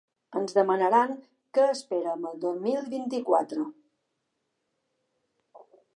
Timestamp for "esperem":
1.73-2.25